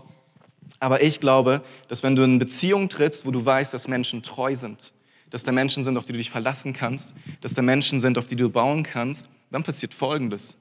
[0.80, 4.56] Aber ich glaube, dass wenn du in Beziehungen trittst, wo du weißt, dass Menschen treu
[4.56, 4.93] sind,
[5.30, 8.27] dass da Menschen sind, auf die du dich verlassen kannst, dass da Menschen sind, auf
[8.27, 10.56] die du bauen kannst, dann passiert Folgendes.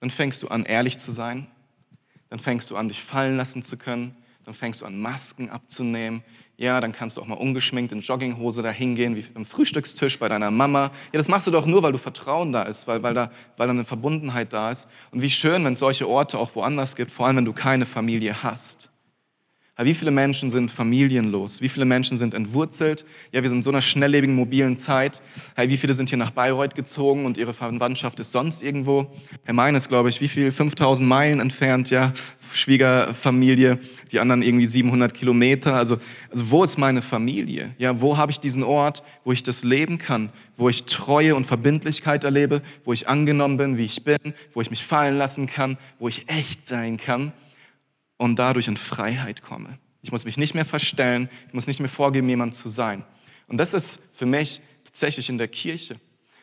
[0.00, 1.46] Dann fängst du an, ehrlich zu sein.
[2.28, 4.14] Dann fängst du an, dich fallen lassen zu können.
[4.46, 6.22] Dann fängst du an, Masken abzunehmen
[6.58, 10.28] ja, dann kannst du auch mal ungeschminkt in Jogginghose da hingehen, wie am Frühstückstisch bei
[10.28, 10.84] deiner Mama.
[11.12, 13.66] Ja, das machst du doch nur, weil du Vertrauen da ist, weil, weil, da, weil
[13.66, 14.88] da eine Verbundenheit da ist.
[15.10, 17.84] Und wie schön, wenn es solche Orte auch woanders gibt, vor allem wenn du keine
[17.84, 18.90] Familie hast.
[19.78, 21.60] Wie viele Menschen sind familienlos?
[21.60, 23.04] Wie viele Menschen sind entwurzelt?
[23.30, 25.20] Ja, wir sind in so einer schnelllebigen, mobilen Zeit.
[25.54, 29.12] Hey, wie viele sind hier nach Bayreuth gezogen und ihre Verwandtschaft ist sonst irgendwo?
[29.44, 30.50] Herr meine ist, glaube ich, wie viel?
[30.50, 32.14] 5000 Meilen entfernt, ja,
[32.54, 33.78] Schwiegerfamilie,
[34.12, 35.74] die anderen irgendwie 700 Kilometer.
[35.74, 35.98] Also,
[36.30, 37.74] also wo ist meine Familie?
[37.76, 41.44] Ja, wo habe ich diesen Ort, wo ich das leben kann, wo ich Treue und
[41.44, 45.76] Verbindlichkeit erlebe, wo ich angenommen bin, wie ich bin, wo ich mich fallen lassen kann,
[45.98, 47.32] wo ich echt sein kann?
[48.16, 49.78] Und dadurch in Freiheit komme.
[50.02, 53.04] Ich muss mich nicht mehr verstellen, ich muss nicht mehr vorgeben, jemand zu sein.
[53.48, 55.96] Und das ist für mich tatsächlich in der Kirche.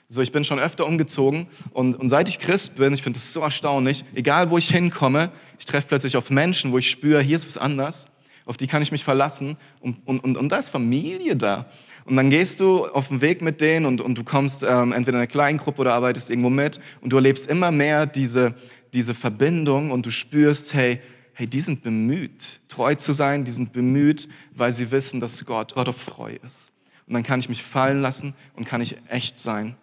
[0.10, 3.34] So, ich bin schon öfter umgezogen und, und seit ich Christ bin, ich finde es
[3.34, 7.36] so erstaunlich, egal wo ich hinkomme, ich treffe plötzlich auf Menschen, wo ich spüre, hier
[7.36, 8.12] ist was anders,
[8.46, 11.66] auf die kann ich mich verlassen und, und, und, und da ist Familie da.
[12.06, 15.18] Und dann gehst du auf den Weg mit denen und, und du kommst ähm, entweder
[15.18, 18.56] in einer kleinen Gruppe oder arbeitest irgendwo mit und du erlebst immer mehr diese,
[18.94, 21.00] diese Verbindung und du spürst, hey,
[21.34, 25.74] hey, die sind bemüht, treu zu sein, die sind bemüht, weil sie wissen, dass Gott,
[25.74, 26.72] Gott auf treu ist.
[27.08, 29.76] Und dann kann ich mich fallen lassen und kann ich echt sein.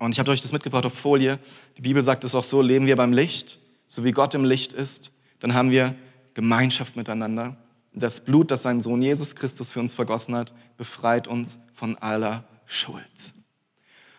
[0.00, 1.38] Und ich habe euch das mitgebracht auf Folie.
[1.76, 4.72] Die Bibel sagt es auch so, leben wir beim Licht, so wie Gott im Licht
[4.72, 5.94] ist, dann haben wir
[6.34, 7.56] Gemeinschaft miteinander.
[7.92, 12.44] Das Blut, das sein Sohn Jesus Christus für uns vergossen hat, befreit uns von aller
[12.66, 13.34] Schuld.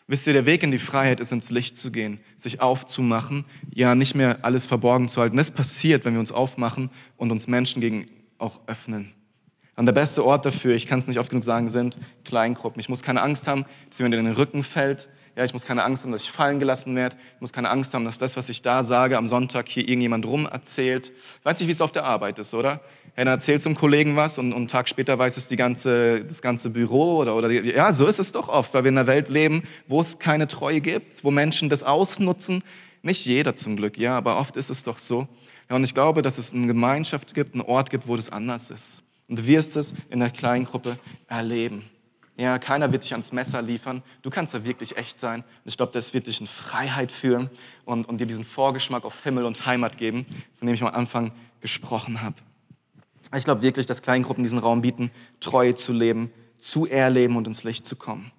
[0.07, 3.95] Wisst ihr, der Weg in die Freiheit ist, ins Licht zu gehen, sich aufzumachen, ja,
[3.95, 5.37] nicht mehr alles verborgen zu halten.
[5.37, 8.05] Das passiert, wenn wir uns aufmachen und uns Menschen gegen
[8.37, 9.13] auch öffnen.
[9.75, 12.79] Und der beste Ort dafür, ich kann es nicht oft genug sagen, sind Kleingruppen.
[12.79, 15.09] Ich muss keine Angst haben, dass jemand in den Rücken fällt.
[15.35, 17.17] Ja, ich muss keine Angst haben, dass ich fallen gelassen werde.
[17.35, 20.25] Ich muss keine Angst haben, dass das, was ich da sage, am Sonntag hier irgendjemand
[20.25, 21.11] rum erzählt.
[21.43, 22.79] Weiß nicht, wie es auf der Arbeit ist, oder?
[23.17, 25.57] Ja, dann erzählst du einem Kollegen was und, und einen Tag später weiß es die
[25.57, 28.97] ganze, das ganze Büro oder, oder ja, so ist es doch oft, weil wir in
[28.97, 32.63] einer Welt leben, wo es keine Treue gibt, wo Menschen das ausnutzen.
[33.01, 35.27] Nicht jeder zum Glück, ja, aber oft ist es doch so.
[35.69, 38.71] Ja, und ich glaube, dass es eine Gemeinschaft gibt, einen Ort gibt, wo das anders
[38.71, 39.03] ist.
[39.27, 41.83] Und du wirst es in der kleinen Gruppe erleben.
[42.37, 44.03] Ja, keiner wird dich ans Messer liefern.
[44.21, 45.41] Du kannst da wirklich echt sein.
[45.41, 47.49] Und ich glaube, das wird dich in Freiheit führen
[47.85, 50.25] und, und dir diesen Vorgeschmack auf Himmel und Heimat geben,
[50.59, 52.35] von dem ich am Anfang gesprochen habe.
[53.35, 57.63] Ich glaube wirklich, dass Kleingruppen diesen Raum bieten, treu zu leben, zu erleben und ins
[57.63, 58.31] Licht zu kommen.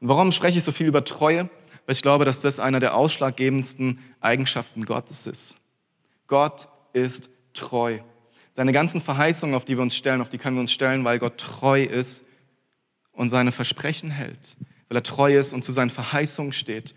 [0.00, 1.48] Und warum spreche ich so viel über Treue?
[1.86, 5.56] Weil ich glaube, dass das einer der ausschlaggebendsten Eigenschaften Gottes ist.
[6.26, 8.00] Gott ist treu.
[8.54, 11.18] Seine ganzen Verheißungen, auf die wir uns stellen, auf die können wir uns stellen, weil
[11.18, 12.24] Gott treu ist
[13.12, 14.56] und seine Versprechen hält,
[14.88, 16.94] weil er treu ist und zu seinen Verheißungen steht.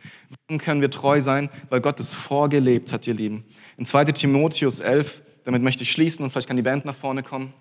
[0.48, 1.50] Warum können wir treu sein?
[1.70, 3.46] Weil Gott es vorgelebt hat, ihr Lieben.
[3.78, 7.24] In 2 Timotheus 11, damit möchte ich schließen und vielleicht kann die Band nach vorne
[7.24, 7.54] kommen,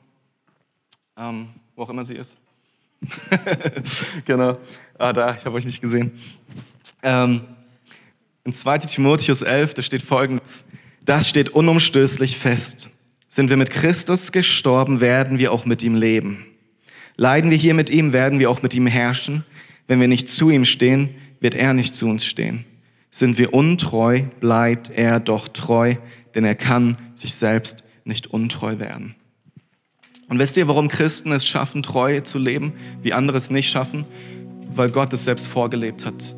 [1.16, 2.38] ähm, wo auch immer sie ist.
[4.24, 4.57] genau,
[4.98, 6.18] ah, da, ich habe euch nicht gesehen.
[7.02, 7.42] Ähm,
[8.44, 10.64] in 2 Timotheus 11, da steht folgendes,
[11.04, 12.90] das steht unumstößlich fest.
[13.35, 16.47] Sind wir mit Christus gestorben, werden wir auch mit ihm leben.
[17.16, 19.44] Leiden wir hier mit ihm, werden wir auch mit ihm herrschen.
[19.88, 21.09] Wenn wir nicht zu ihm stehen,
[21.40, 22.64] wird er nicht zu uns stehen.
[23.11, 25.97] Sind wir untreu, bleibt er doch treu,
[26.37, 29.16] denn er kann sich selbst nicht untreu werden.
[30.29, 34.05] Und wisst ihr, warum Christen es schaffen, treu zu leben, wie andere es nicht schaffen?
[34.73, 36.37] Weil Gott es selbst vorgelebt hat.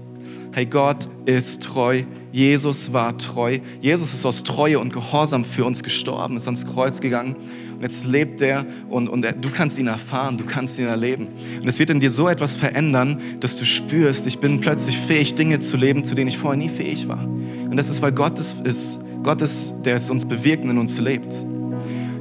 [0.56, 2.04] Hey, Gott ist treu.
[2.32, 3.58] Jesus war treu.
[3.82, 7.36] Jesus ist aus Treue und Gehorsam für uns gestorben, ist ans Kreuz gegangen.
[7.74, 11.28] Und jetzt lebt er und, und er, du kannst ihn erfahren, du kannst ihn erleben.
[11.60, 15.34] Und es wird in dir so etwas verändern, dass du spürst, ich bin plötzlich fähig,
[15.34, 17.22] Dinge zu leben, zu denen ich vorher nie fähig war.
[17.22, 18.98] Und das ist, weil Gott es ist.
[19.24, 21.44] Gott ist, der es uns bewirkt und in uns lebt.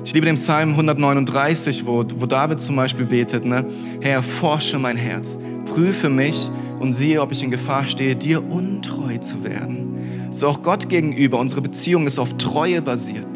[0.04, 3.66] Ich liebe den Psalm 139, wo, wo David zum Beispiel betet, ne?
[4.02, 5.40] Herr, forsche mein Herz,
[5.74, 6.50] prüfe mich
[6.86, 10.30] und siehe, ob ich in Gefahr stehe, dir untreu zu werden.
[10.30, 13.28] So auch Gott gegenüber, unsere Beziehung ist auf Treue basiert.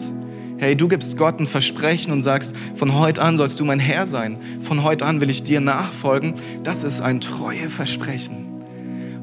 [0.58, 4.06] Hey, du gibst Gott ein Versprechen und sagst, von heute an sollst du mein Herr
[4.06, 4.38] sein.
[4.62, 6.36] Von heute an will ich dir nachfolgen.
[6.64, 8.46] Das ist ein treue Versprechen.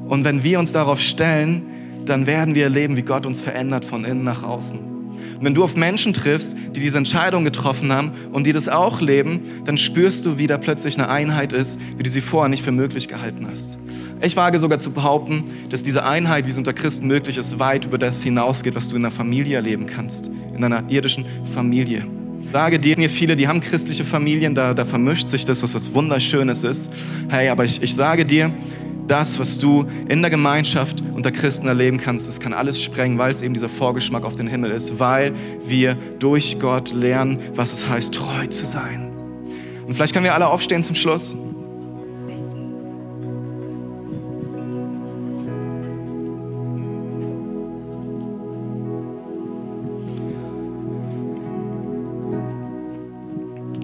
[0.09, 1.61] Und wenn wir uns darauf stellen,
[2.05, 4.96] dann werden wir erleben, wie Gott uns verändert von innen nach außen.
[5.37, 9.01] Und wenn du auf Menschen triffst, die diese Entscheidung getroffen haben und die das auch
[9.01, 12.63] leben, dann spürst du, wie da plötzlich eine Einheit ist, wie du sie vorher nicht
[12.63, 13.77] für möglich gehalten hast.
[14.21, 17.85] Ich wage sogar zu behaupten, dass diese Einheit, wie es unter Christen möglich ist, weit
[17.85, 22.05] über das hinausgeht, was du in einer Familie erleben kannst, in einer irdischen Familie.
[22.41, 25.93] Ich sage dir, viele, die haben christliche Familien, da, da vermischt sich das, was was
[25.93, 26.89] Wunderschönes ist.
[27.27, 28.51] Hey, aber ich, ich sage dir,
[29.07, 33.31] das, was du in der Gemeinschaft unter Christen erleben kannst, das kann alles sprengen, weil
[33.31, 35.33] es eben dieser Vorgeschmack auf den Himmel ist, weil
[35.65, 39.11] wir durch Gott lernen, was es heißt, treu zu sein.
[39.87, 41.35] Und vielleicht können wir alle aufstehen zum Schluss.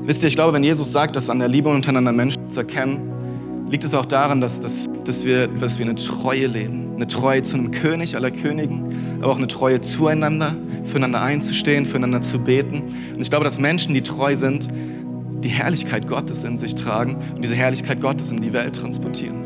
[0.06, 3.23] Wisst ihr, ich glaube, wenn Jesus sagt, dass an der Liebe untereinander Menschen zu erkennen,
[3.74, 6.92] liegt es auch daran, dass, dass, dass, wir, dass wir eine Treue leben.
[6.94, 10.56] Eine Treue zu einem König aller Königen, aber auch eine Treue zueinander,
[10.86, 12.84] füreinander einzustehen, füreinander zu beten.
[13.16, 14.68] Und ich glaube, dass Menschen, die treu sind,
[15.44, 19.44] die Herrlichkeit Gottes in sich tragen und diese Herrlichkeit Gottes in die Welt transportieren.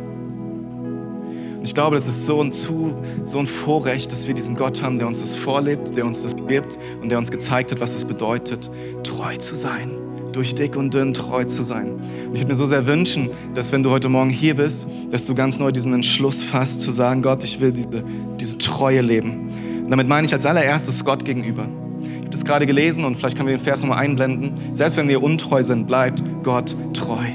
[1.60, 4.82] Und ich glaube, das ist so ein, zu, so ein Vorrecht, dass wir diesen Gott
[4.82, 7.96] haben, der uns das vorlebt, der uns das gibt und der uns gezeigt hat, was
[7.96, 8.70] es bedeutet,
[9.04, 10.07] treu zu sein
[10.38, 11.94] durch dick und dünn treu zu sein.
[11.94, 15.26] Und ich würde mir so sehr wünschen, dass wenn du heute Morgen hier bist, dass
[15.26, 18.04] du ganz neu diesen Entschluss fasst, zu sagen, Gott, ich will diese,
[18.40, 19.50] diese Treue leben.
[19.84, 21.68] Und damit meine ich als allererstes Gott gegenüber.
[22.02, 24.54] Ich habe das gerade gelesen und vielleicht können wir den Vers nochmal einblenden.
[24.72, 27.26] Selbst wenn wir untreu sind, bleibt Gott treu.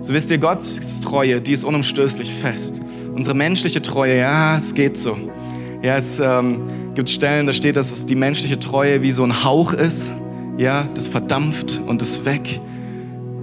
[0.00, 2.80] So wisst ihr, Gottes Treue, die ist unumstößlich fest.
[3.14, 5.16] Unsere menschliche Treue, ja, es geht so.
[5.82, 6.62] Ja, es ähm,
[6.94, 10.12] gibt Stellen, da steht, dass es die menschliche Treue wie so ein Hauch ist
[10.60, 12.60] ja, das verdampft und ist weg.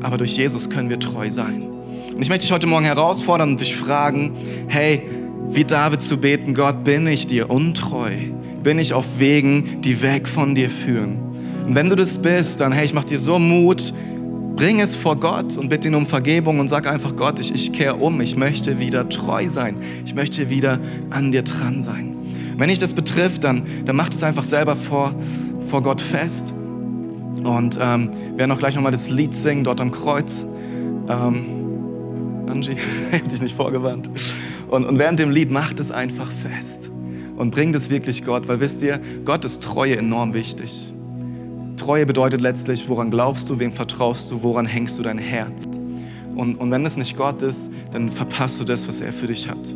[0.02, 1.64] Aber durch Jesus können wir treu sein.
[2.14, 4.34] Und ich möchte dich heute Morgen herausfordern und dich fragen,
[4.68, 5.02] hey,
[5.50, 8.12] wie David zu beten, Gott, bin ich dir untreu?
[8.62, 11.18] Bin ich auf Wegen, die weg von dir führen?
[11.66, 13.94] Und wenn du das bist, dann, hey, ich mache dir so Mut,
[14.56, 17.72] bring es vor Gott und bitte ihn um Vergebung und sag einfach, Gott, ich, ich
[17.72, 19.78] kehre um, ich möchte wieder treu sein.
[20.06, 22.16] Ich möchte wieder an dir dran sein.
[22.58, 25.16] Wenn dich das betrifft, dann, dann mach es einfach selber vor,
[25.68, 26.54] vor Gott fest.
[27.48, 30.46] Und ähm, werden auch gleich nochmal das Lied singen, dort am Kreuz.
[31.08, 31.46] Ähm,
[32.48, 32.72] Angie,
[33.12, 34.10] ich habe dich nicht vorgewarnt.
[34.68, 36.92] Und, und während dem Lied macht es einfach fest
[37.38, 40.94] und bringt es wirklich Gott, weil wisst ihr, Gott ist Treue enorm wichtig.
[41.78, 45.70] Treue bedeutet letztlich, woran glaubst du, wem vertraust du, woran hängst du dein Herz.
[46.36, 49.48] Und, und wenn es nicht Gott ist, dann verpasst du das, was er für dich
[49.48, 49.74] hat.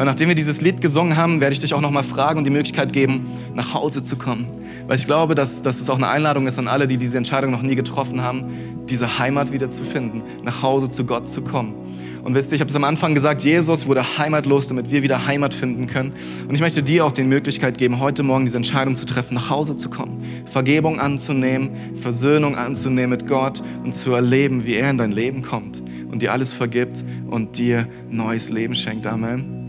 [0.00, 2.44] Und nachdem wir dieses Lied gesungen haben, werde ich dich auch noch mal fragen und
[2.44, 4.46] die Möglichkeit geben, nach Hause zu kommen.
[4.86, 7.50] Weil ich glaube, dass, dass es auch eine Einladung ist an alle, die diese Entscheidung
[7.50, 11.74] noch nie getroffen haben, diese Heimat wieder zu finden, nach Hause zu Gott zu kommen.
[12.22, 15.26] Und wisst ihr, ich habe es am Anfang gesagt, Jesus wurde heimatlos, damit wir wieder
[15.26, 16.14] Heimat finden können.
[16.48, 19.50] Und ich möchte dir auch die Möglichkeit geben, heute Morgen diese Entscheidung zu treffen, nach
[19.50, 24.96] Hause zu kommen, Vergebung anzunehmen, Versöhnung anzunehmen mit Gott und zu erleben, wie er in
[24.96, 29.06] dein Leben kommt und dir alles vergibt und dir neues Leben schenkt.
[29.06, 29.59] Amen.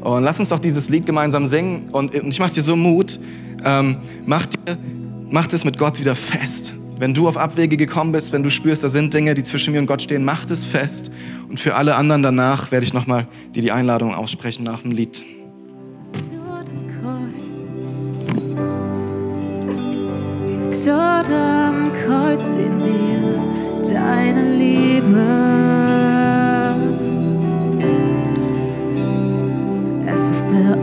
[0.00, 1.88] Und lass uns doch dieses Lied gemeinsam singen.
[1.90, 3.18] Und ich mache dir so Mut,
[3.64, 4.78] ähm, mach, dir,
[5.30, 6.74] mach das mit Gott wieder fest.
[6.98, 9.80] Wenn du auf Abwege gekommen bist, wenn du spürst, da sind Dinge, die zwischen mir
[9.80, 11.10] und Gott stehen, mach das fest.
[11.48, 15.22] Und für alle anderen danach werde ich nochmal dir die Einladung aussprechen nach dem Lied.
[20.86, 25.89] Dort am Kreuz sehen wir deine Liebe.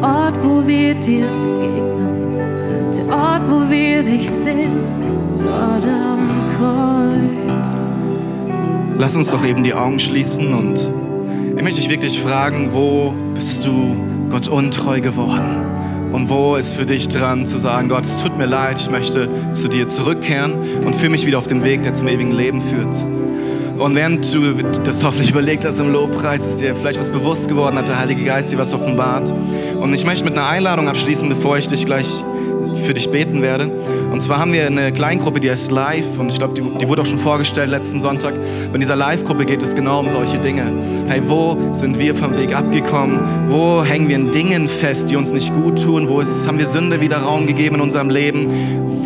[0.02, 2.36] Ort, wo wir dir begegnen,
[2.96, 4.80] der Ort, wo wir dich sehen,
[5.38, 6.20] dort am
[6.58, 6.98] Kreuz.
[8.98, 10.90] Lass uns doch eben die Augen schließen und
[11.56, 13.96] ich möchte dich wirklich fragen, wo bist du
[14.30, 15.66] Gott untreu geworden?
[16.14, 19.30] Und wo ist für dich dran zu sagen, Gott, es tut mir leid, ich möchte
[19.52, 20.54] zu dir zurückkehren
[20.86, 22.96] und führe mich wieder auf dem Weg, der zum ewigen Leben führt.
[23.78, 27.78] Und während du das hoffentlich überlegt hast im Lobpreis, ist dir vielleicht was bewusst geworden,
[27.78, 29.32] hat der Heilige Geist dir was offenbart.
[29.80, 32.08] Und ich möchte mit einer Einladung abschließen, bevor ich dich gleich
[32.84, 33.70] für dich beten werde.
[34.12, 37.04] Und zwar haben wir eine Kleingruppe, die heißt Live und ich glaube, die, die, wurde
[37.04, 38.36] auch schon vorgestellt letzten Sonntag.
[38.36, 40.72] Und in dieser Live-Gruppe geht es genau um solche Dinge.
[41.08, 43.20] Hey, wo sind wir vom Weg abgekommen?
[43.50, 46.08] Wo hängen wir in Dingen fest, die uns nicht gut tun?
[46.08, 48.48] Wo ist, haben wir Sünde wieder Raum gegeben in unserem Leben?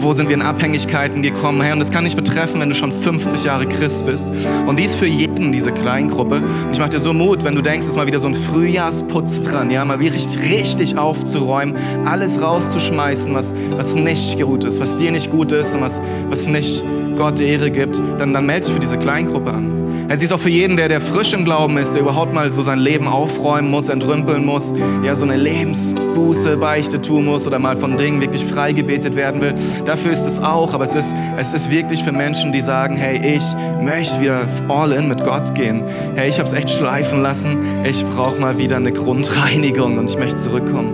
[0.02, 1.62] Wo sind wir in Abhängigkeiten gekommen?
[1.62, 4.32] Hey, und das kann nicht betreffen, wenn du schon 50 Jahre Christ bist.
[4.66, 6.38] Und dies für jeden, diese Kleingruppe.
[6.38, 8.34] Und ich mache dir so Mut, wenn du denkst, es ist mal wieder so ein
[8.34, 14.98] Frühjahrsputz dran, ja, mal richtig, richtig aufzuräumen, alles rauszuschmeißen, was, was nicht gut ist, was
[14.98, 16.82] dir nicht gut ist und was, was nicht
[17.16, 19.81] Gott Ehre gibt, dann, dann melde dich für diese Kleingruppe an.
[20.18, 22.62] Sie ist auch für jeden, der, der frisch im Glauben ist, der überhaupt mal so
[22.62, 27.78] sein Leben aufräumen muss, entrümpeln muss, ja, so eine Lebensbuße, Beichte tun muss oder mal
[27.78, 29.56] von Dingen wirklich freigebetet werden will.
[29.86, 33.36] Dafür ist es auch, aber es ist, es ist wirklich für Menschen, die sagen, hey,
[33.38, 33.44] ich
[33.82, 35.84] möchte wieder all in mit Gott gehen.
[36.16, 40.18] Hey, ich habe es echt schleifen lassen, ich brauche mal wieder eine Grundreinigung und ich
[40.18, 40.94] möchte zurückkommen.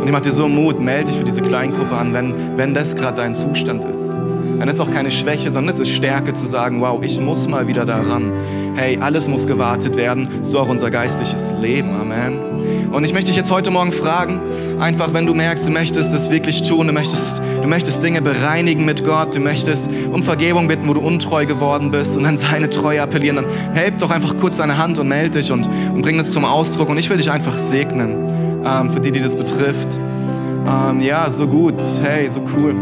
[0.00, 2.94] Und ich mache dir so Mut, melde dich für diese Kleingruppe an, wenn, wenn das
[2.94, 4.14] gerade dein Zustand ist.
[4.62, 7.66] Dann ist auch keine Schwäche, sondern es ist Stärke zu sagen, wow, ich muss mal
[7.66, 8.30] wieder daran.
[8.76, 11.90] Hey, alles muss gewartet werden, so auch unser geistliches Leben.
[12.00, 12.38] Amen.
[12.92, 14.40] Und ich möchte dich jetzt heute Morgen fragen,
[14.78, 18.84] einfach wenn du merkst, du möchtest das wirklich tun, du möchtest, du möchtest Dinge bereinigen
[18.84, 22.70] mit Gott, du möchtest um Vergebung bitten, wo du untreu geworden bist und dann seine
[22.70, 26.18] Treue appellieren, dann heb doch einfach kurz deine Hand und melde dich und, und bring
[26.18, 26.88] das zum Ausdruck.
[26.88, 29.98] Und ich will dich einfach segnen ähm, für die, die das betrifft.
[30.68, 31.74] Ähm, ja, so gut.
[32.00, 32.76] Hey, so cool.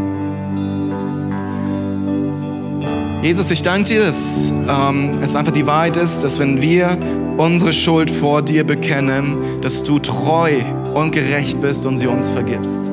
[3.23, 6.97] Jesus, ich danke dir, dass ähm, es einfach die Wahrheit ist, dass wenn wir
[7.37, 10.63] unsere Schuld vor dir bekennen, dass du treu
[10.95, 12.91] und gerecht bist und sie uns vergibst.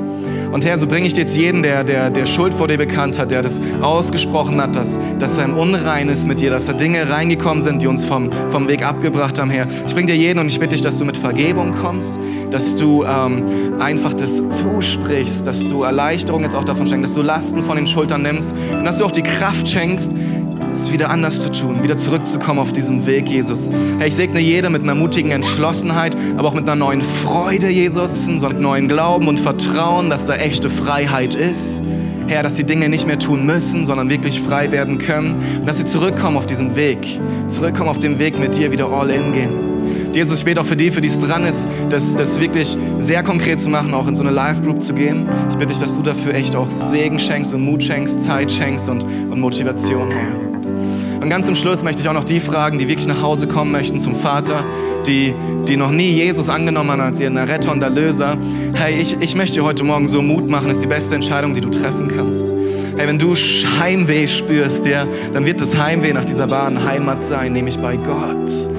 [0.51, 3.19] Und Herr, so bringe ich dir jetzt jeden, der, der, der Schuld vor dir bekannt
[3.19, 6.73] hat, der das ausgesprochen hat, dass, dass er im Unrein ist mit dir, dass da
[6.73, 9.67] Dinge reingekommen sind, die uns vom, vom Weg abgebracht haben, Herr.
[9.85, 13.03] Ich bringe dir jeden und ich bitte dich, dass du mit Vergebung kommst, dass du
[13.03, 17.75] ähm, einfach das zusprichst, dass du Erleichterung jetzt auch davon schenkst, dass du Lasten von
[17.75, 20.13] den Schultern nimmst und dass du auch die Kraft schenkst,
[20.77, 23.69] es wieder anders zu tun, wieder zurückzukommen auf diesem Weg, Jesus.
[23.97, 28.27] Herr, ich segne jede mit einer mutigen Entschlossenheit, aber auch mit einer neuen Freude, Jesus,
[28.27, 31.81] einem neuen Glauben und Vertrauen, dass da echte Freiheit ist.
[32.27, 35.77] Herr, dass sie Dinge nicht mehr tun müssen, sondern wirklich frei werden können und dass
[35.77, 36.99] sie zurückkommen auf diesem Weg,
[37.47, 39.49] zurückkommen auf dem Weg mit dir, wieder all in gehen.
[40.13, 43.23] Jesus, ich bete auch für die, für die es dran ist, das, das wirklich sehr
[43.23, 45.27] konkret zu machen, auch in so eine Live-Group zu gehen.
[45.49, 48.89] Ich bitte dich, dass du dafür echt auch Segen schenkst und Mut schenkst, Zeit schenkst
[48.89, 50.46] und, und Motivation, Herr.
[51.21, 53.71] Und ganz zum Schluss möchte ich auch noch die fragen, die wirklich nach Hause kommen
[53.71, 54.63] möchten zum Vater,
[55.05, 55.33] die,
[55.67, 58.37] die noch nie Jesus angenommen haben als ihren Retter und Erlöser.
[58.73, 61.53] Hey, ich, ich möchte dir heute Morgen so Mut machen, das ist die beste Entscheidung,
[61.53, 62.53] die du treffen kannst.
[62.97, 67.53] Hey, wenn du Heimweh spürst, ja, dann wird das Heimweh nach dieser wahren Heimat sein,
[67.53, 68.69] nämlich bei Gott.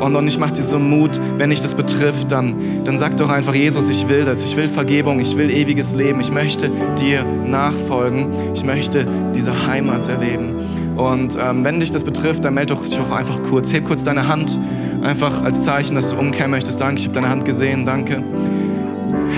[0.00, 3.30] Und, und ich mache dir so Mut, wenn dich das betrifft, dann, dann sag doch
[3.30, 4.42] einfach, Jesus, ich will das.
[4.42, 6.20] Ich will Vergebung, ich will ewiges Leben.
[6.20, 8.26] Ich möchte dir nachfolgen.
[8.54, 10.83] Ich möchte diese Heimat erleben.
[10.96, 13.72] Und ähm, wenn dich das betrifft, dann melde dich doch einfach kurz.
[13.72, 14.58] Heb kurz deine Hand,
[15.02, 16.80] einfach als Zeichen, dass du umkehren möchtest.
[16.80, 17.84] Danke, ich habe deine Hand gesehen.
[17.84, 18.22] Danke.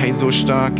[0.01, 0.73] Hey, so stark.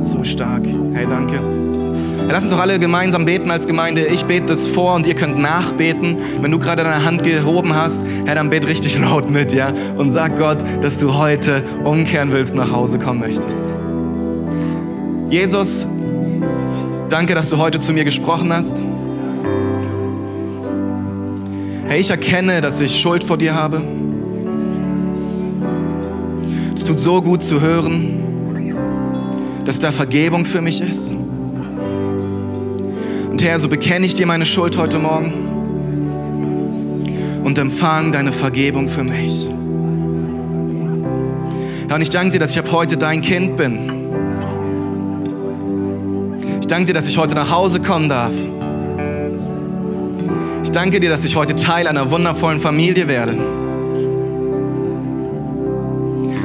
[0.00, 0.62] So stark.
[0.92, 1.36] Hey, danke.
[1.36, 4.06] Hey, lass uns doch alle gemeinsam beten als Gemeinde.
[4.06, 6.18] Ich bete das vor und ihr könnt nachbeten.
[6.40, 9.72] Wenn du gerade deine Hand gehoben hast, hey, dann bet richtig laut mit, ja?
[9.96, 13.72] Und sag Gott, dass du heute umkehren willst, nach Hause kommen möchtest.
[15.30, 15.86] Jesus,
[17.10, 18.82] danke, dass du heute zu mir gesprochen hast.
[21.88, 23.80] Hey, ich erkenne, dass ich Schuld vor dir habe.
[26.76, 28.74] Es tut so gut zu hören,
[29.64, 31.10] dass da Vergebung für mich ist.
[33.30, 35.32] Und Herr, so bekenne ich dir meine Schuld heute Morgen
[37.42, 39.48] und empfange deine Vergebung für mich.
[41.88, 43.92] Herr, und ich danke dir, dass ich ab heute dein Kind bin.
[46.60, 48.34] Ich danke dir, dass ich heute nach Hause kommen darf.
[50.78, 53.32] Danke dir, dass ich heute Teil einer wundervollen Familie werde.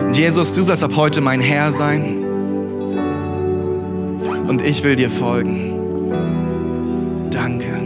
[0.07, 2.23] Und Jesus, du sollst ab heute mein Herr sein.
[4.47, 6.09] Und ich will dir folgen.
[7.29, 7.79] Danke.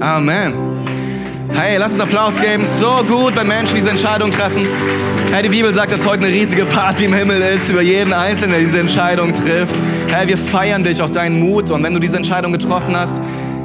[0.00, 0.54] Amen.
[1.52, 2.64] Hey, lass uns Applaus geben.
[2.64, 4.66] So gut, wenn Menschen diese Entscheidung treffen.
[5.32, 8.52] Hey, die Bibel sagt, dass heute eine riesige Party im Himmel ist über jeden Einzelnen,
[8.52, 9.76] der diese Entscheidung trifft.
[10.08, 11.70] Hey, wir feiern dich, auch deinen Mut.
[11.70, 13.20] Und wenn du diese Entscheidung getroffen hast,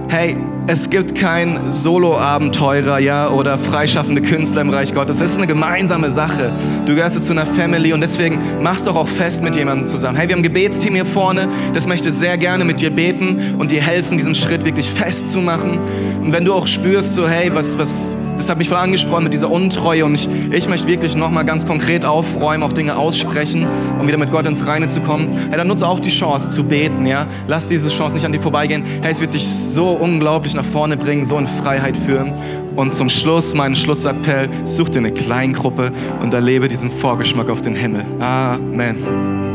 [0.10, 0.36] hey,
[0.69, 5.21] es gibt kein Solo-Abenteurer, ja, oder freischaffende Künstler im Reich Gottes.
[5.21, 6.51] Es ist eine gemeinsame Sache.
[6.86, 10.17] Du gehörst zu einer Family und deswegen machst doch auch fest mit jemandem zusammen.
[10.17, 13.71] Hey, wir haben ein Gebetsteam hier vorne, das möchte sehr gerne mit dir beten und
[13.71, 15.80] dir helfen, diesen Schritt wirklich festzumachen.
[16.21, 19.34] Und wenn du auch spürst, so, hey, was, was, das hat mich voll angesprochen mit
[19.34, 23.67] dieser Untreue und ich, ich möchte wirklich nochmal ganz konkret aufräumen, auch Dinge aussprechen,
[24.00, 25.47] um wieder mit Gott ins Reine zu kommen.
[25.50, 27.28] Hey, dann nutze auch die Chance zu beten, ja.
[27.47, 28.84] Lass diese Chance nicht an dir vorbeigehen.
[29.02, 32.34] Hey, es wird dich so unglaublich nach vorne bringen, so in Freiheit führen.
[32.76, 37.73] Und zum Schluss, mein Schlussappell, such dir eine Kleingruppe und erlebe diesen Vorgeschmack auf den
[37.73, 38.06] Himmel.
[38.19, 39.46] Amen.